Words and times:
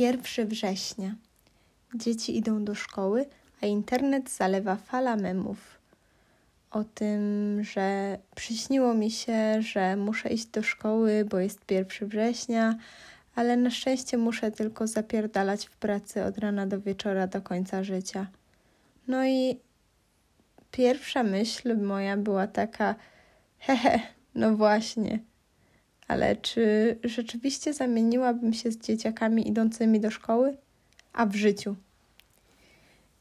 Pierwszy 0.00 0.44
września. 0.44 1.14
Dzieci 1.94 2.36
idą 2.36 2.64
do 2.64 2.74
szkoły, 2.74 3.26
a 3.62 3.66
internet 3.66 4.30
zalewa 4.30 4.76
fala 4.76 5.16
memów. 5.16 5.80
O 6.70 6.84
tym, 6.84 7.20
że 7.64 8.18
przyśniło 8.34 8.94
mi 8.94 9.10
się, 9.10 9.62
że 9.62 9.96
muszę 9.96 10.28
iść 10.28 10.46
do 10.46 10.62
szkoły, 10.62 11.24
bo 11.24 11.38
jest 11.38 11.64
pierwszy 11.64 12.06
września, 12.06 12.74
ale 13.34 13.56
na 13.56 13.70
szczęście 13.70 14.18
muszę 14.18 14.50
tylko 14.50 14.86
zapierdalać 14.86 15.66
w 15.66 15.76
pracy 15.76 16.24
od 16.24 16.38
rana 16.38 16.66
do 16.66 16.80
wieczora 16.80 17.26
do 17.26 17.42
końca 17.42 17.84
życia. 17.84 18.26
No 19.08 19.26
i 19.26 19.60
pierwsza 20.70 21.22
myśl 21.22 21.76
moja 21.76 22.16
była 22.16 22.46
taka: 22.46 22.94
hehe, 23.58 24.00
no 24.34 24.56
właśnie. 24.56 25.18
Ale 26.10 26.36
czy 26.36 26.96
rzeczywiście 27.04 27.72
zamieniłabym 27.72 28.52
się 28.52 28.70
z 28.70 28.78
dzieciakami 28.78 29.48
idącymi 29.48 30.00
do 30.00 30.10
szkoły? 30.10 30.56
A 31.12 31.26
w 31.26 31.34
życiu? 31.34 31.76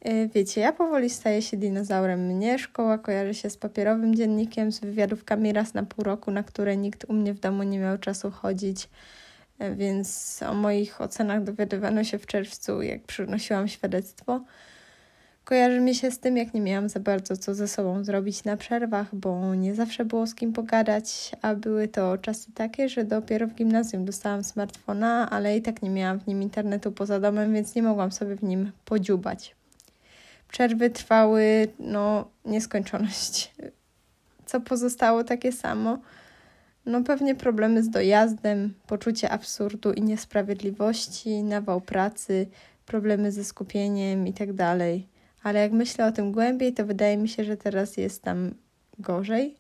Y, 0.08 0.30
wiecie, 0.34 0.62
ja 0.62 0.74
powoli 0.74 1.10
staję 1.10 1.42
się 1.42 1.58
dinozaurem. 1.58 2.26
Mnie 2.26 2.60
szkoła 2.60 2.98
kojarzy 2.98 3.34
się 3.34 3.50
z 3.50 3.58
papierowym 3.58 4.16
dziennikiem, 4.16 4.72
z 4.72 4.80
wywiadówkami 4.80 5.54
raz 5.54 5.74
na 5.74 5.84
pół 5.84 6.04
roku, 6.04 6.32
na 6.32 6.44
które 6.44 6.78
nikt 6.78 7.06
u 7.08 7.14
mnie 7.14 7.34
w 7.34 7.40
domu 7.40 7.64
nie 7.64 7.80
miał 7.80 7.98
czasu 7.98 8.32
chodzić. 8.32 8.90
Y, 9.62 9.76
więc 9.76 10.40
o 10.44 10.54
moich 10.54 11.02
ocenach 11.02 11.44
dowiadywano 11.44 12.04
się 12.04 12.18
w 12.18 12.26
czerwcu, 12.26 12.82
jak 12.82 13.04
przynosiłam 13.04 13.68
świadectwo. 13.68 14.42
Kojarzy 15.50 15.80
mi 15.80 15.96
się 15.96 16.12
z 16.12 16.20
tym, 16.20 16.38
jak 16.38 16.54
nie 16.54 16.62
miałam 16.62 16.90
za 16.90 17.00
bardzo 17.00 17.38
co 17.38 17.56
ze 17.56 17.68
sobą 17.68 18.04
zrobić 18.04 18.44
na 18.44 18.58
przerwach, 18.58 19.16
bo 19.16 19.56
nie 19.56 19.76
zawsze 19.76 20.06
było 20.06 20.28
z 20.28 20.36
kim 20.36 20.54
pogadać, 20.54 21.32
a 21.42 21.56
były 21.56 21.88
to 21.88 22.18
czasy 22.18 22.52
takie, 22.54 22.90
że 22.90 23.04
dopiero 23.04 23.48
w 23.48 23.54
gimnazjum 23.54 24.06
dostałam 24.06 24.44
smartfona, 24.44 25.30
ale 25.30 25.58
i 25.58 25.62
tak 25.62 25.82
nie 25.82 25.90
miałam 25.90 26.20
w 26.20 26.28
nim 26.28 26.42
internetu 26.42 26.92
poza 26.92 27.20
domem, 27.20 27.54
więc 27.54 27.76
nie 27.76 27.84
mogłam 27.84 28.12
sobie 28.12 28.36
w 28.36 28.44
nim 28.44 28.72
podziubać. 28.86 29.56
Przerwy 30.48 30.90
trwały, 30.90 31.68
no, 31.80 32.28
nieskończoność. 32.46 33.54
Co 34.46 34.62
pozostało 34.62 35.24
takie 35.24 35.52
samo? 35.52 35.98
No, 36.86 37.04
pewnie 37.04 37.36
problemy 37.36 37.84
z 37.84 37.90
dojazdem, 37.90 38.74
poczucie 38.88 39.30
absurdu 39.30 39.94
i 39.94 40.02
niesprawiedliwości, 40.02 41.44
nawał 41.44 41.82
pracy, 41.82 42.48
problemy 42.86 43.32
ze 43.32 43.44
skupieniem 43.44 44.28
itd. 44.28 44.54
Tak 44.56 45.19
ale 45.44 45.60
jak 45.60 45.72
myślę 45.72 46.06
o 46.06 46.12
tym 46.12 46.32
głębiej, 46.32 46.74
to 46.74 46.86
wydaje 46.86 47.18
mi 47.18 47.30
się, 47.30 47.44
że 47.44 47.58
teraz 47.58 47.98
jest 47.98 48.24
tam 48.24 48.52
gorzej. 49.00 49.56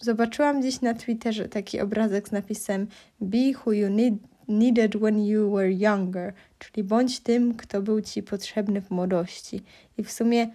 Zobaczyłam 0.00 0.60
gdzieś 0.60 0.80
na 0.80 0.94
Twitterze 0.94 1.48
taki 1.48 1.80
obrazek 1.80 2.28
z 2.28 2.32
napisem 2.32 2.86
Be 3.20 3.52
who 3.64 3.72
you 3.72 3.90
need, 3.90 4.14
needed 4.48 4.96
when 4.96 5.26
you 5.26 5.50
were 5.50 5.72
younger, 5.72 6.32
czyli 6.58 6.84
bądź 6.84 7.20
tym, 7.20 7.54
kto 7.54 7.82
był 7.82 8.00
ci 8.00 8.22
potrzebny 8.22 8.80
w 8.80 8.90
młodości. 8.90 9.62
I 9.98 10.04
w 10.04 10.12
sumie 10.12 10.48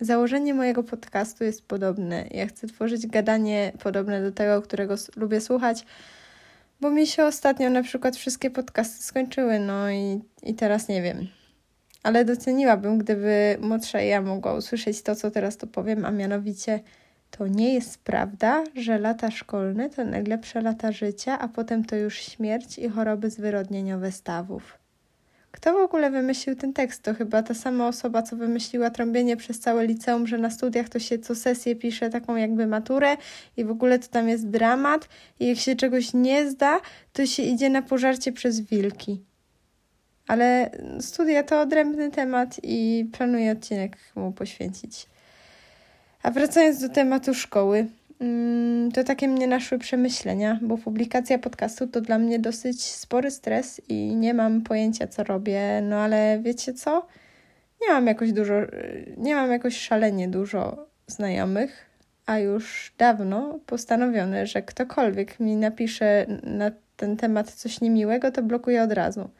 założenie 0.00 0.54
mojego 0.54 0.82
podcastu 0.82 1.44
jest 1.44 1.66
podobne. 1.66 2.26
Ja 2.30 2.46
chcę 2.46 2.66
tworzyć 2.66 3.06
gadanie 3.06 3.72
podobne 3.82 4.22
do 4.22 4.32
tego, 4.32 4.62
którego 4.62 4.94
lubię 5.16 5.40
słuchać, 5.40 5.84
bo 6.80 6.90
mi 6.90 7.06
się 7.06 7.24
ostatnio 7.24 7.70
na 7.70 7.82
przykład 7.82 8.16
wszystkie 8.16 8.50
podcasty 8.50 9.02
skończyły, 9.02 9.58
no 9.58 9.90
i, 9.90 10.20
i 10.42 10.54
teraz 10.54 10.88
nie 10.88 11.02
wiem 11.02 11.35
ale 12.06 12.24
doceniłabym, 12.24 12.98
gdyby 12.98 13.56
młodsza 13.60 14.00
ja 14.00 14.22
mogła 14.22 14.54
usłyszeć 14.54 15.02
to, 15.02 15.14
co 15.14 15.30
teraz 15.30 15.56
tu 15.56 15.66
powiem, 15.66 16.04
a 16.04 16.10
mianowicie 16.10 16.80
to 17.30 17.46
nie 17.46 17.74
jest 17.74 17.98
prawda, 17.98 18.64
że 18.74 18.98
lata 18.98 19.30
szkolne 19.30 19.90
to 19.90 20.04
najlepsze 20.04 20.60
lata 20.60 20.92
życia, 20.92 21.38
a 21.38 21.48
potem 21.48 21.84
to 21.84 21.96
już 21.96 22.18
śmierć 22.18 22.78
i 22.78 22.88
choroby 22.88 23.30
zwyrodnieniowe 23.30 24.12
stawów. 24.12 24.78
Kto 25.50 25.72
w 25.72 25.76
ogóle 25.76 26.10
wymyślił 26.10 26.56
ten 26.56 26.72
tekst? 26.72 27.02
To 27.02 27.14
chyba 27.14 27.42
ta 27.42 27.54
sama 27.54 27.88
osoba, 27.88 28.22
co 28.22 28.36
wymyśliła 28.36 28.90
trąbienie 28.90 29.36
przez 29.36 29.60
całe 29.60 29.86
liceum, 29.86 30.26
że 30.26 30.38
na 30.38 30.50
studiach 30.50 30.88
to 30.88 30.98
się 30.98 31.18
co 31.18 31.34
sesję 31.34 31.76
pisze 31.76 32.10
taką 32.10 32.36
jakby 32.36 32.66
maturę 32.66 33.16
i 33.56 33.64
w 33.64 33.70
ogóle 33.70 33.98
to 33.98 34.08
tam 34.08 34.28
jest 34.28 34.48
dramat 34.48 35.08
i 35.40 35.46
jak 35.46 35.58
się 35.58 35.76
czegoś 35.76 36.14
nie 36.14 36.50
zda, 36.50 36.80
to 37.12 37.26
się 37.26 37.42
idzie 37.42 37.70
na 37.70 37.82
pożarcie 37.82 38.32
przez 38.32 38.60
wilki. 38.60 39.25
Ale 40.26 40.70
studia 41.00 41.42
to 41.42 41.60
odrębny 41.60 42.10
temat 42.10 42.60
i 42.62 43.06
planuję 43.12 43.52
odcinek 43.52 43.96
mu 44.14 44.32
poświęcić. 44.32 45.06
A 46.22 46.30
wracając 46.30 46.80
do 46.80 46.88
tematu 46.88 47.34
szkoły, 47.34 47.86
mm, 48.20 48.92
to 48.92 49.04
takie 49.04 49.28
mnie 49.28 49.46
naszły 49.46 49.78
przemyślenia, 49.78 50.58
bo 50.62 50.78
publikacja 50.78 51.38
podcastu 51.38 51.86
to 51.86 52.00
dla 52.00 52.18
mnie 52.18 52.38
dosyć 52.38 52.82
spory 52.82 53.30
stres 53.30 53.80
i 53.88 54.16
nie 54.16 54.34
mam 54.34 54.62
pojęcia, 54.62 55.06
co 55.06 55.24
robię. 55.24 55.80
No 55.82 55.96
ale 55.96 56.38
wiecie 56.42 56.74
co? 56.74 57.06
Nie 57.82 57.88
mam 57.88 58.06
jakoś 58.06 58.32
dużo, 58.32 58.54
nie 59.16 59.34
mam 59.34 59.50
jakoś 59.50 59.78
szalenie 59.78 60.28
dużo 60.28 60.86
znajomych, 61.06 61.86
a 62.26 62.38
już 62.38 62.92
dawno 62.98 63.58
postanowione, 63.66 64.46
że 64.46 64.62
ktokolwiek 64.62 65.40
mi 65.40 65.56
napisze 65.56 66.26
na 66.42 66.70
ten 66.96 67.16
temat 67.16 67.52
coś 67.52 67.80
niemiłego, 67.80 68.30
to 68.30 68.42
blokuję 68.42 68.82
od 68.82 68.92
razu. 68.92 69.30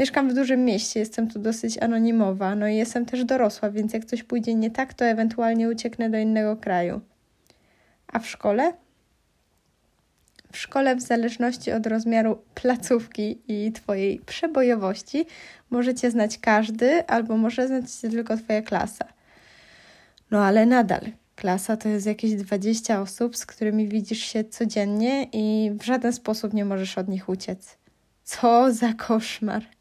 Mieszkam 0.00 0.28
w 0.28 0.34
dużym 0.34 0.64
mieście, 0.64 1.00
jestem 1.00 1.28
tu 1.28 1.38
dosyć 1.38 1.78
anonimowa, 1.78 2.54
no 2.54 2.68
i 2.68 2.76
jestem 2.76 3.06
też 3.06 3.24
dorosła, 3.24 3.70
więc 3.70 3.92
jak 3.92 4.04
coś 4.04 4.22
pójdzie 4.22 4.54
nie 4.54 4.70
tak, 4.70 4.94
to 4.94 5.04
ewentualnie 5.04 5.68
ucieknę 5.68 6.10
do 6.10 6.18
innego 6.18 6.56
kraju. 6.56 7.00
A 8.08 8.18
w 8.18 8.26
szkole? 8.26 8.72
W 10.52 10.58
szkole, 10.58 10.96
w 10.96 11.00
zależności 11.00 11.72
od 11.72 11.86
rozmiaru 11.86 12.42
placówki 12.54 13.38
i 13.48 13.72
Twojej 13.72 14.18
przebojowości, 14.18 15.26
możecie 15.70 16.10
znać 16.10 16.38
każdy, 16.38 17.06
albo 17.06 17.36
może 17.36 17.66
znać 17.66 17.92
się 17.92 18.10
tylko 18.10 18.36
Twoja 18.36 18.62
klasa. 18.62 19.04
No 20.30 20.44
ale 20.44 20.66
nadal, 20.66 21.02
klasa 21.36 21.76
to 21.76 21.88
jest 21.88 22.06
jakieś 22.06 22.34
20 22.34 23.00
osób, 23.00 23.36
z 23.36 23.46
którymi 23.46 23.88
widzisz 23.88 24.22
się 24.22 24.44
codziennie 24.44 25.26
i 25.32 25.70
w 25.80 25.84
żaden 25.84 26.12
sposób 26.12 26.52
nie 26.52 26.64
możesz 26.64 26.98
od 26.98 27.08
nich 27.08 27.28
uciec. 27.28 27.78
Co 28.24 28.72
za 28.72 28.92
koszmar! 28.92 29.79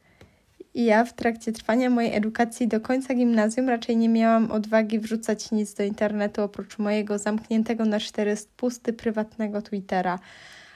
I 0.80 0.86
ja 0.86 1.06
w 1.06 1.14
trakcie 1.14 1.52
trwania 1.52 1.90
mojej 1.90 2.16
edukacji 2.16 2.68
do 2.68 2.82
końca 2.82 3.14
gimnazjum 3.14 3.70
raczej 3.70 3.98
nie 3.98 4.10
miałam 4.10 4.52
odwagi 4.52 5.00
wrzucać 5.00 5.52
nic 5.52 5.74
do 5.74 5.84
internetu 5.84 6.42
oprócz 6.42 6.78
mojego 6.78 7.18
zamkniętego 7.18 7.86
na 7.86 8.00
cztery 8.00 8.36
spusty 8.36 8.94
prywatnego 8.94 9.62
Twittera. 9.62 10.20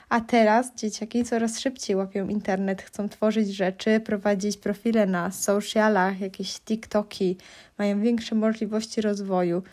A 0.09 0.21
teraz 0.21 0.75
dzieciaki 0.75 1.23
coraz 1.23 1.59
szybciej 1.59 1.95
łapią 1.95 2.27
internet, 2.27 2.81
chcą 2.81 3.09
tworzyć 3.09 3.55
rzeczy, 3.55 3.99
prowadzić 3.99 4.57
profile 4.57 5.05
na 5.05 5.31
socialach, 5.31 6.19
jakieś 6.19 6.59
TikToki, 6.59 7.37
mają 7.77 8.01
większe 8.01 8.35
możliwości 8.35 9.01
rozwoju 9.01 9.63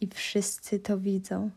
i 0.00 0.08
wszyscy 0.14 0.78
to 0.78 0.98
widzą. 0.98 1.50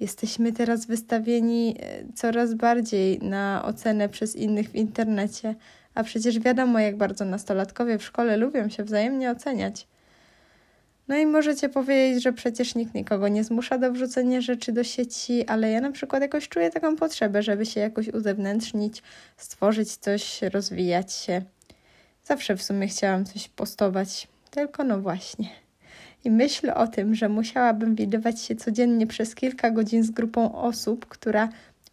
Jesteśmy 0.00 0.52
teraz 0.52 0.86
wystawieni 0.86 1.76
e, 1.80 2.12
coraz 2.14 2.54
bardziej 2.54 3.18
na 3.18 3.64
ocenę 3.64 4.08
przez 4.08 4.36
innych 4.36 4.70
w 4.70 4.74
internecie 4.74 5.54
a 5.94 6.02
przecież 6.04 6.38
wiadomo, 6.38 6.78
jak 6.78 6.96
bardzo 6.96 7.24
nastolatkowie 7.24 7.98
w 7.98 8.04
szkole 8.04 8.36
lubią 8.36 8.68
się 8.68 8.84
wzajemnie 8.84 9.30
oceniać. 9.30 9.86
No 11.08 11.16
i 11.16 11.26
możecie 11.26 11.68
powiedzieć, 11.68 12.22
że 12.22 12.32
przecież 12.32 12.74
nikt 12.74 12.94
nikogo 12.94 13.28
nie 13.28 13.44
zmusza 13.44 13.78
do 13.78 13.92
wrzucenia 13.92 14.40
rzeczy 14.40 14.72
do 14.72 14.84
sieci, 14.84 15.46
ale 15.46 15.70
ja 15.70 15.80
na 15.80 15.90
przykład 15.90 16.22
jakoś 16.22 16.48
czuję 16.48 16.70
taką 16.70 16.96
potrzebę, 16.96 17.42
żeby 17.42 17.66
się 17.66 17.80
jakoś 17.80 18.08
uzewnętrznić, 18.08 19.02
stworzyć 19.36 19.96
coś, 19.96 20.42
rozwijać 20.42 21.12
się. 21.12 21.42
Zawsze 22.24 22.56
w 22.56 22.62
sumie 22.62 22.88
chciałam 22.88 23.24
coś 23.24 23.48
postować, 23.48 24.28
tylko 24.50 24.84
no 24.84 25.00
właśnie. 25.00 25.48
I 26.24 26.30
myśl 26.30 26.70
o 26.74 26.86
tym, 26.86 27.14
że 27.14 27.28
musiałabym 27.28 27.94
widywać 27.94 28.40
się 28.40 28.56
codziennie 28.56 29.06
przez 29.06 29.34
kilka 29.34 29.70
godzin 29.70 30.02
z 30.02 30.10
grupą 30.10 30.54
osób, 30.54 31.06
która 31.06 31.48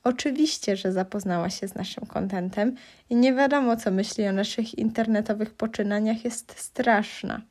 Oczywiście, 0.10 0.76
że 0.76 0.92
zapoznała 0.92 1.50
się 1.50 1.68
z 1.68 1.76
naszym 1.76 2.06
kontentem 2.06 2.76
i 3.10 3.16
nie 3.16 3.34
wiadomo, 3.34 3.76
co 3.78 3.92
myśli 3.92 4.28
o 4.28 4.32
naszych 4.32 4.78
internetowych 4.78 5.54
poczynaniach, 5.54 6.26
jest 6.26 6.60
straszna. 6.60 7.42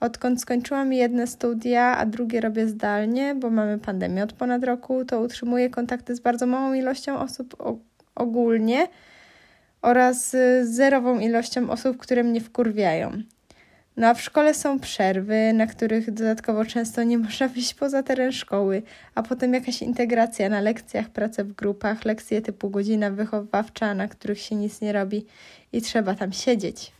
Odkąd 0.00 0.40
skończyłam 0.40 0.92
jedne 0.92 1.26
studia, 1.26 1.96
a 1.96 2.06
drugie 2.06 2.40
robię 2.40 2.68
zdalnie, 2.68 3.34
bo 3.34 3.50
mamy 3.50 3.78
pandemię 3.78 4.22
od 4.22 4.32
ponad 4.32 4.64
roku, 4.64 5.04
to 5.04 5.20
utrzymuję 5.20 5.70
kontakty 5.70 6.14
z 6.14 6.20
bardzo 6.20 6.46
małą 6.46 6.74
ilością 6.74 7.18
osób 7.18 7.56
ogólnie 8.14 8.88
oraz 9.82 10.36
zerową 10.62 11.18
ilością 11.18 11.70
osób, 11.70 11.96
które 11.96 12.24
mnie 12.24 12.40
wkurwiają. 12.40 13.22
No 13.96 14.06
a 14.06 14.14
w 14.14 14.22
szkole 14.22 14.54
są 14.54 14.80
przerwy, 14.80 15.52
na 15.52 15.66
których 15.66 16.10
dodatkowo 16.10 16.64
często 16.64 17.02
nie 17.02 17.18
można 17.18 17.48
wyjść 17.54 17.74
poza 17.74 18.02
teren 18.02 18.32
szkoły, 18.32 18.82
a 19.14 19.22
potem 19.22 19.54
jakaś 19.54 19.82
integracja 19.82 20.48
na 20.48 20.60
lekcjach, 20.60 21.10
prace 21.10 21.44
w 21.44 21.52
grupach, 21.52 22.04
lekcje 22.04 22.42
typu 22.42 22.70
godzina 22.70 23.10
wychowawcza, 23.10 23.94
na 23.94 24.08
których 24.08 24.40
się 24.40 24.54
nic 24.54 24.80
nie 24.80 24.92
robi 24.92 25.26
i 25.72 25.82
trzeba 25.82 26.14
tam 26.14 26.32
siedzieć. 26.32 26.92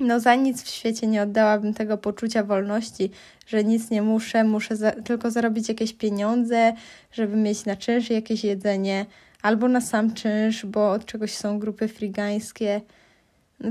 No 0.00 0.20
za 0.20 0.34
nic 0.34 0.62
w 0.62 0.68
świecie 0.68 1.06
nie 1.06 1.22
oddałabym 1.22 1.74
tego 1.74 1.98
poczucia 1.98 2.44
wolności, 2.44 3.10
że 3.46 3.64
nic 3.64 3.90
nie 3.90 4.02
muszę, 4.02 4.44
muszę 4.44 4.76
za 4.76 4.90
tylko 4.90 5.30
zarobić 5.30 5.68
jakieś 5.68 5.92
pieniądze, 5.92 6.72
żeby 7.12 7.36
mieć 7.36 7.64
na 7.64 7.76
czynsz 7.76 8.10
jakieś 8.10 8.44
jedzenie, 8.44 9.06
albo 9.42 9.68
na 9.68 9.80
sam 9.80 10.14
czynsz, 10.14 10.66
bo 10.66 10.90
od 10.90 11.04
czegoś 11.04 11.34
są 11.34 11.58
grupy 11.58 11.88
frigańskie– 11.88 12.80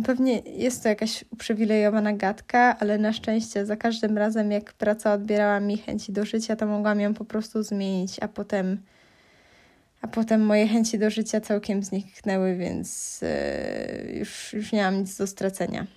pewnie 0.06 0.40
jest 0.40 0.84
to 0.84 0.90
jakaś 0.90 1.26
uprzywilejowana 1.32 2.14
gadka, 2.14 2.78
ale 2.80 2.98
na 2.98 3.14
szczęście 3.14 3.66
za 3.66 3.76
każdym 3.76 4.18
razem, 4.18 4.52
jak 4.52 4.74
praca 4.74 5.14
odbierała 5.14 5.60
mi 5.60 5.78
chęci 5.78 6.12
do 6.12 6.26
życia, 6.26 6.56
to 6.56 6.66
mogłam 6.66 7.00
ją 7.00 7.14
po 7.14 7.26
prostu 7.26 7.64
zmienić, 7.64 8.18
a 8.20 8.28
potem, 8.28 8.82
a 10.02 10.08
potem 10.08 10.46
moje 10.46 10.68
chęci 10.68 11.00
do 11.00 11.10
życia 11.10 11.42
całkiem 11.42 11.84
zniknęły, 11.84 12.56
więc 12.56 13.20
yy, 13.22 14.14
już, 14.14 14.54
już 14.54 14.72
nie 14.72 14.82
mam 14.82 15.00
nic 15.00 15.18
do 15.18 15.28
stracenia. 15.28 15.88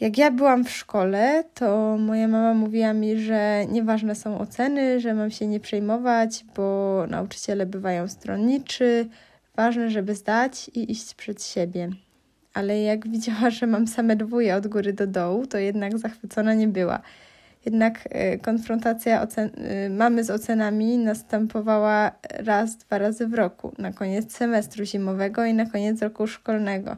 Jak 0.00 0.18
ja 0.18 0.30
byłam 0.30 0.64
w 0.64 0.70
szkole, 0.70 1.44
to 1.54 1.96
moja 1.98 2.28
mama 2.28 2.54
mówiła 2.54 2.92
mi, 2.92 3.20
że 3.20 3.66
nieważne 3.66 4.14
są 4.14 4.38
oceny, 4.38 5.00
że 5.00 5.14
mam 5.14 5.30
się 5.30 5.46
nie 5.46 5.60
przejmować, 5.60 6.44
bo 6.56 7.04
nauczyciele 7.08 7.66
bywają 7.66 8.08
stronniczy, 8.08 9.08
ważne, 9.60 9.90
żeby 9.90 10.14
zdać 10.14 10.70
i 10.74 10.92
iść 10.92 11.14
przed 11.14 11.44
siebie. 11.44 11.90
Ale 12.54 12.80
jak 12.80 13.08
widziała, 13.08 13.50
że 13.50 13.66
mam 13.66 13.86
same 13.86 14.16
dwóje 14.16 14.56
od 14.56 14.66
góry 14.66 14.92
do 14.92 15.06
dołu, 15.06 15.46
to 15.46 15.58
jednak 15.58 15.98
zachwycona 15.98 16.54
nie 16.54 16.68
była. 16.68 17.00
Jednak 17.64 18.06
y, 18.34 18.38
konfrontacja 18.38 19.24
y, 19.24 19.90
mamy 19.90 20.24
z 20.24 20.30
ocenami 20.30 20.98
następowała 20.98 22.12
raz, 22.30 22.76
dwa 22.76 22.98
razy 22.98 23.26
w 23.26 23.34
roku, 23.34 23.72
na 23.78 23.92
koniec 23.92 24.36
semestru 24.36 24.84
zimowego 24.84 25.44
i 25.44 25.54
na 25.54 25.66
koniec 25.66 26.02
roku 26.02 26.26
szkolnego. 26.26 26.96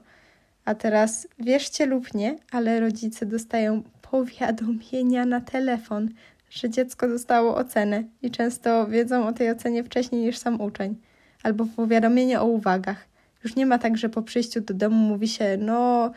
A 0.65 0.75
teraz, 0.75 1.29
wierzcie 1.39 1.87
lub 1.87 2.15
nie, 2.15 2.37
ale 2.53 2.81
rodzice 2.81 3.27
dostają 3.27 3.83
powiadomienia 4.11 5.27
na 5.27 5.41
telefon, 5.41 6.09
że 6.51 6.71
dziecko 6.71 7.09
dostało 7.09 7.57
ocenę 7.57 8.05
i 8.23 8.31
często 8.31 8.87
wiedzą 8.87 9.27
o 9.27 9.33
tej 9.33 9.51
ocenie 9.51 9.85
wcześniej 9.85 10.25
niż 10.25 10.39
sam 10.39 10.61
uczeń, 10.61 10.97
albo 11.43 11.67
powiadomienie 11.77 12.41
o 12.41 12.45
uwagach. 12.45 13.09
Już 13.45 13.57
nie 13.57 13.67
ma 13.67 13.79
tak, 13.79 13.97
że 13.97 14.09
po 14.09 14.23
przyjściu 14.23 14.61
do 14.61 14.75
domu 14.75 14.97
mówi 14.97 15.29
się, 15.29 15.57
no 15.61 16.13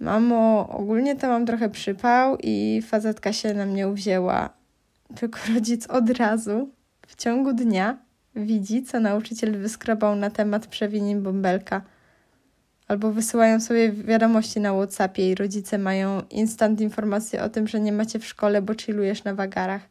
mamo, 0.00 0.68
ogólnie 0.68 1.16
to 1.16 1.28
mam 1.28 1.46
trochę 1.46 1.70
przypał 1.70 2.36
i 2.42 2.82
fazetka 2.86 3.32
się 3.32 3.54
na 3.54 3.66
mnie 3.66 3.88
uwzięła. 3.88 4.50
Tylko 5.16 5.38
rodzic 5.54 5.86
od 5.86 6.10
razu, 6.10 6.70
w 7.06 7.16
ciągu 7.16 7.52
dnia, 7.52 7.98
widzi, 8.36 8.82
co 8.82 9.00
nauczyciel 9.00 9.58
wyskrobał 9.58 10.16
na 10.16 10.30
temat 10.30 10.66
przewinień 10.66 11.20
bąbelka– 11.20 11.82
albo 12.90 13.12
wysyłają 13.12 13.60
sobie 13.60 13.92
wiadomości 13.92 14.60
na 14.60 14.72
WhatsAppie 14.72 15.30
i 15.30 15.34
rodzice 15.34 15.78
mają 15.78 16.22
instant 16.30 16.80
informacje 16.80 17.42
o 17.42 17.48
tym, 17.48 17.68
że 17.68 17.80
nie 17.80 17.92
macie 17.92 18.18
w 18.18 18.26
szkole, 18.26 18.62
bo 18.62 18.74
chillujesz 18.74 19.24
na 19.24 19.34
wagarach. 19.34 19.82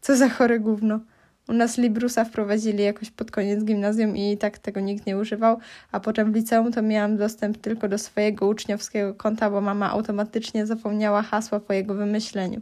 Co 0.00 0.16
za 0.16 0.28
chore 0.28 0.60
gówno. 0.60 1.00
U 1.48 1.52
nas 1.52 1.78
Librusa 1.78 2.24
wprowadzili 2.24 2.84
jakoś 2.84 3.10
pod 3.10 3.30
koniec 3.30 3.64
gimnazjum 3.64 4.16
i 4.16 4.36
tak 4.36 4.58
tego 4.58 4.80
nikt 4.80 5.06
nie 5.06 5.18
używał, 5.18 5.58
a 5.92 6.00
potem 6.00 6.32
w 6.32 6.34
liceum 6.34 6.72
to 6.72 6.82
miałam 6.82 7.16
dostęp 7.16 7.58
tylko 7.58 7.88
do 7.88 7.98
swojego 7.98 8.46
uczniowskiego 8.46 9.14
konta, 9.14 9.50
bo 9.50 9.60
mama 9.60 9.90
automatycznie 9.90 10.66
zapomniała 10.66 11.22
hasła 11.22 11.60
po 11.60 11.72
jego 11.72 11.94
wymyśleniu. 11.94 12.60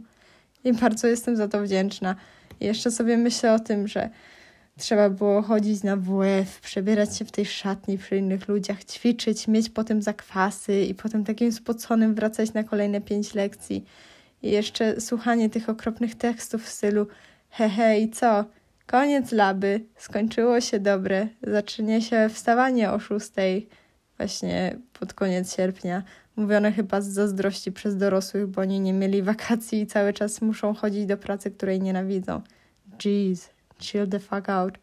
I 0.63 0.73
bardzo 0.73 1.07
jestem 1.07 1.35
za 1.35 1.47
to 1.47 1.61
wdzięczna. 1.61 2.15
I 2.59 2.65
jeszcze 2.65 2.91
sobie 2.91 3.17
myślę 3.17 3.53
o 3.53 3.59
tym, 3.59 3.87
że 3.87 4.09
Trzeba 4.77 5.09
było 5.09 5.41
chodzić 5.41 5.83
na 5.83 5.95
WF, 5.95 6.61
przebierać 6.61 7.17
się 7.17 7.25
w 7.25 7.31
tej 7.31 7.45
szatni 7.45 7.97
przy 7.97 8.17
innych 8.17 8.47
ludziach, 8.47 8.83
ćwiczyć, 8.83 9.47
mieć 9.47 9.69
potem 9.69 10.01
zakwasy 10.01 10.81
i 10.81 10.95
potem 10.95 11.23
takim 11.23 11.51
spoconym 11.51 12.15
wracać 12.15 12.53
na 12.53 12.63
kolejne 12.63 13.01
pięć 13.01 13.33
lekcji. 13.33 13.85
I 14.43 14.51
jeszcze 14.51 15.01
słuchanie 15.01 15.49
tych 15.49 15.69
okropnych 15.69 16.15
tekstów 16.15 16.63
w 16.63 16.69
stylu 16.69 17.07
hehe 17.49 17.99
i 17.99 18.09
co? 18.09 18.45
Koniec 18.87 19.31
laby, 19.31 19.85
skończyło 19.97 20.61
się 20.61 20.79
dobre, 20.79 21.27
zacznie 21.43 22.01
się 22.01 22.29
wstawanie 22.29 22.91
o 22.91 22.99
szóstej, 22.99 23.69
właśnie 24.17 24.77
pod 24.99 25.13
koniec 25.13 25.55
sierpnia. 25.55 26.03
Mówione 26.35 26.71
chyba 26.71 27.01
z 27.01 27.07
zazdrości 27.07 27.71
przez 27.71 27.97
dorosłych, 27.97 28.47
bo 28.47 28.61
oni 28.61 28.79
nie 28.79 28.93
mieli 28.93 29.21
wakacji 29.21 29.81
i 29.81 29.87
cały 29.87 30.13
czas 30.13 30.41
muszą 30.41 30.73
chodzić 30.73 31.05
do 31.05 31.17
pracy, 31.17 31.51
której 31.51 31.81
nienawidzą. 31.81 32.41
Jeez 33.05 33.49
chill 33.79 34.07
the 34.07 34.19
fuck 34.19 34.49
out. 34.49 34.77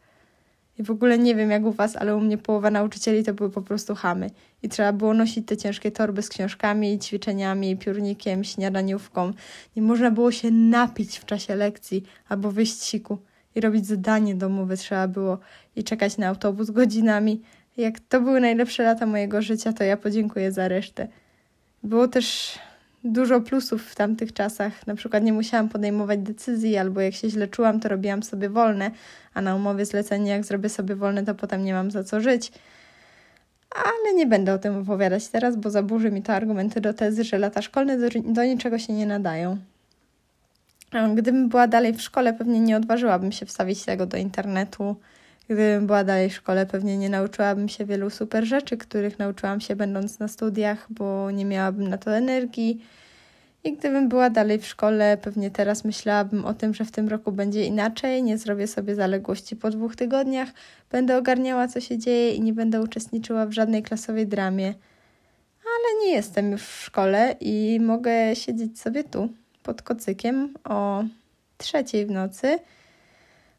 I 0.78 0.82
w 0.82 0.90
ogóle 0.90 1.18
nie 1.18 1.34
wiem 1.34 1.50
jak 1.50 1.64
u 1.64 1.72
was, 1.72 1.96
ale 1.96 2.16
u 2.16 2.20
mnie 2.20 2.38
połowa 2.38 2.70
nauczycieli 2.70 3.24
to 3.24 3.34
były 3.34 3.50
po 3.50 3.62
prostu 3.62 3.94
chamy. 3.94 4.30
I 4.62 4.68
trzeba 4.68 4.92
było 4.92 5.14
nosić 5.14 5.48
te 5.48 5.56
ciężkie 5.56 5.90
torby 5.90 6.22
z 6.22 6.28
książkami, 6.28 6.98
ćwiczeniami, 6.98 7.76
piórnikiem, 7.76 8.44
śniadaniówką. 8.44 9.32
Nie 9.76 9.82
można 9.82 10.10
było 10.10 10.32
się 10.32 10.50
napić 10.50 11.18
w 11.18 11.24
czasie 11.24 11.54
lekcji 11.54 12.04
albo 12.28 12.50
wyjść 12.50 12.82
siku. 12.82 13.18
I 13.54 13.60
robić 13.60 13.86
zadanie 13.86 14.34
domowe 14.34 14.76
trzeba 14.76 15.08
było 15.08 15.38
i 15.76 15.84
czekać 15.84 16.18
na 16.18 16.28
autobus 16.28 16.70
godzinami. 16.70 17.42
Jak 17.76 18.00
to 18.00 18.20
były 18.20 18.40
najlepsze 18.40 18.82
lata 18.82 19.06
mojego 19.06 19.42
życia, 19.42 19.72
to 19.72 19.84
ja 19.84 19.96
podziękuję 19.96 20.52
za 20.52 20.68
resztę. 20.68 21.08
Było 21.82 22.08
też 22.08 22.58
dużo 23.04 23.40
plusów 23.40 23.82
w 23.82 23.94
tamtych 23.94 24.32
czasach. 24.32 24.86
Na 24.86 24.94
przykład 24.94 25.22
nie 25.22 25.32
musiałam 25.32 25.68
podejmować 25.68 26.20
decyzji, 26.20 26.76
albo 26.76 27.00
jak 27.00 27.14
się 27.14 27.30
źle 27.30 27.48
czułam, 27.48 27.80
to 27.80 27.88
robiłam 27.88 28.22
sobie 28.22 28.48
wolne, 28.48 28.90
a 29.34 29.40
na 29.40 29.56
umowie 29.56 29.84
zlecenie, 29.84 30.30
jak 30.30 30.44
zrobię 30.44 30.68
sobie 30.68 30.96
wolne, 30.96 31.24
to 31.24 31.34
potem 31.34 31.64
nie 31.64 31.72
mam 31.74 31.90
za 31.90 32.04
co 32.04 32.20
żyć. 32.20 32.52
Ale 33.74 34.14
nie 34.14 34.26
będę 34.26 34.54
o 34.54 34.58
tym 34.58 34.78
opowiadać 34.78 35.28
teraz, 35.28 35.56
bo 35.56 35.70
zaburzy 35.70 36.10
mi 36.10 36.22
to 36.22 36.32
argumenty 36.32 36.80
do 36.80 36.94
tezy, 36.94 37.24
że 37.24 37.38
lata 37.38 37.62
szkolne 37.62 37.98
do, 37.98 38.08
do 38.24 38.44
niczego 38.44 38.78
się 38.78 38.92
nie 38.92 39.06
nadają. 39.06 39.58
Gdybym 41.14 41.48
była 41.48 41.68
dalej 41.68 41.92
w 41.92 42.02
szkole, 42.02 42.32
pewnie 42.32 42.60
nie 42.60 42.76
odważyłabym 42.76 43.32
się 43.32 43.46
wstawić 43.46 43.84
tego 43.84 44.06
do 44.06 44.16
internetu. 44.16 44.96
Gdybym 45.48 45.86
była 45.86 46.04
dalej 46.04 46.30
w 46.30 46.34
szkole, 46.34 46.66
pewnie 46.66 46.98
nie 46.98 47.10
nauczyłabym 47.10 47.68
się 47.68 47.84
wielu 47.84 48.10
super 48.10 48.44
rzeczy, 48.44 48.76
których 48.76 49.18
nauczyłam 49.18 49.60
się 49.60 49.76
będąc 49.76 50.18
na 50.18 50.28
studiach, 50.28 50.86
bo 50.90 51.30
nie 51.30 51.44
miałabym 51.44 51.88
na 51.88 51.98
to 51.98 52.16
energii. 52.16 52.84
I 53.64 53.72
gdybym 53.72 54.08
była 54.08 54.30
dalej 54.30 54.58
w 54.58 54.66
szkole, 54.66 55.16
pewnie 55.16 55.50
teraz 55.50 55.84
myślałabym 55.84 56.44
o 56.44 56.54
tym, 56.54 56.74
że 56.74 56.84
w 56.84 56.90
tym 56.90 57.08
roku 57.08 57.32
będzie 57.32 57.64
inaczej, 57.64 58.22
nie 58.22 58.38
zrobię 58.38 58.66
sobie 58.66 58.94
zaległości 58.94 59.56
po 59.56 59.70
dwóch 59.70 59.96
tygodniach, 59.96 60.48
będę 60.90 61.16
ogarniała, 61.16 61.68
co 61.68 61.80
się 61.80 61.98
dzieje 61.98 62.34
i 62.34 62.40
nie 62.40 62.52
będę 62.52 62.82
uczestniczyła 62.82 63.46
w 63.46 63.52
żadnej 63.52 63.82
klasowej 63.82 64.26
dramie. 64.26 64.74
Ale 65.64 66.06
nie 66.06 66.12
jestem 66.12 66.50
już 66.50 66.62
w 66.62 66.82
szkole 66.82 67.36
i 67.40 67.80
mogę 67.80 68.36
siedzieć 68.36 68.80
sobie 68.80 69.04
tu, 69.04 69.28
pod 69.64 69.82
kocykiem 69.82 70.54
o 70.64 71.04
trzeciej 71.58 72.06
w 72.06 72.10
nocy 72.10 72.58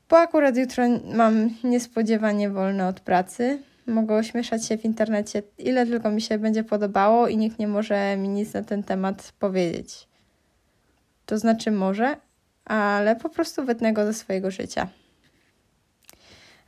bo 0.10 0.18
akurat 0.18 0.58
jutro 0.58 0.84
mam 1.14 1.50
niespodziewanie 1.64 2.50
wolne 2.50 2.88
od 2.88 3.00
pracy. 3.00 3.62
Mogę 3.88 4.16
ośmieszać 4.16 4.66
się 4.66 4.78
w 4.78 4.86
internecie 4.86 5.44
ile 5.58 5.86
tylko 5.86 6.12
mi 6.12 6.22
się 6.22 6.38
będzie 6.38 6.64
podobało 6.64 7.28
i 7.28 7.38
nikt 7.38 7.60
nie 7.60 7.68
może 7.68 8.18
mi 8.18 8.30
nic 8.30 8.54
na 8.54 8.64
ten 8.64 8.84
temat 8.84 9.34
powiedzieć. 9.40 10.08
To 11.26 11.38
znaczy 11.38 11.72
może, 11.72 12.18
ale 12.66 13.16
po 13.16 13.30
prostu 13.30 13.66
wytnę 13.66 13.94
go 13.94 14.06
ze 14.06 14.14
swojego 14.14 14.52
życia. 14.52 14.88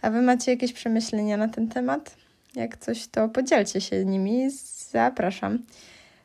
A 0.02 0.10
wy 0.10 0.22
macie 0.22 0.52
jakieś 0.52 0.74
przemyślenia 0.74 1.38
na 1.38 1.48
ten 1.48 1.68
temat? 1.68 2.16
Jak 2.56 2.78
coś, 2.78 3.08
to 3.08 3.30
podzielcie 3.30 3.82
się 3.82 4.06
nimi. 4.06 4.50
Zapraszam 4.92 5.60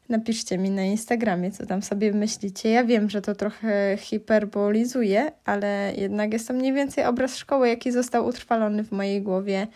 napiszcie 0.09 0.59
mi 0.59 0.71
na 0.71 0.83
Instagramie, 0.83 1.51
co 1.51 1.67
tam 1.67 1.83
sobie 1.83 2.13
myślicie. 2.13 2.71
Ja 2.71 2.85
wiem, 2.85 3.11
że 3.11 3.23
to 3.23 3.35
trochę 3.35 3.97
hiperbolizuje, 3.97 5.33
ale 5.45 5.93
jednak 5.97 6.33
jest 6.33 6.49
to 6.49 6.55
mniej 6.55 6.73
więcej 6.73 7.05
obraz 7.05 7.37
szkoły, 7.37 7.69
jaki 7.69 7.93
został 7.93 8.27
utrwalony 8.27 8.85
w 8.85 8.93
mojej 8.93 9.23
głowie. 9.23 9.67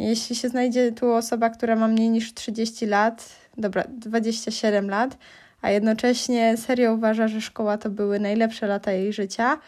Jeśli 0.00 0.36
się 0.36 0.48
znajdzie 0.48 0.92
tu 0.92 1.12
osoba, 1.12 1.50
która 1.50 1.76
ma 1.76 1.88
mniej 1.88 2.10
niż 2.10 2.34
30 2.34 2.86
lat, 2.86 3.28
dobra, 3.56 3.84
27 3.88 4.90
lat, 4.90 5.18
a 5.62 5.70
jednocześnie 5.70 6.56
serio 6.56 6.94
uważa, 6.94 7.28
że 7.28 7.40
szkoła 7.40 7.78
to 7.78 7.90
były 7.90 8.20
najlepsze 8.20 8.66
lata 8.66 8.92
jej 8.92 9.12
życia, 9.12 9.58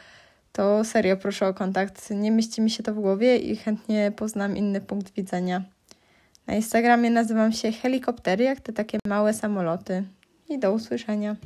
to 0.52 0.85
serio 0.85 1.16
proszę 1.16 1.47
o 1.47 1.54
kontakt. 1.54 2.11
Nie 2.11 2.30
mieści 2.30 2.62
mi 2.62 2.71
się 2.71 2.83
to 2.83 2.95
w 2.95 3.00
głowie 3.00 3.37
i 3.37 3.57
chętnie 3.57 4.12
poznam 4.16 4.57
inny 4.57 4.80
punkt 4.80 5.14
widzenia. 5.14 5.62
Na 6.50 6.57
Instagramie 6.57 7.11
nazywam 7.11 7.52
się 7.52 7.73
Helikoptery, 7.73 8.45
jak 8.45 8.61
te 8.61 8.73
takie 8.73 8.99
małe 9.07 9.35
samoloty. 9.35 10.04
I 10.49 10.59
do 10.59 10.73
usłyszenia. 10.73 11.37